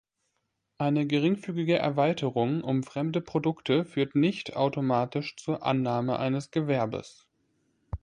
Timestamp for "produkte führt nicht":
3.21-4.55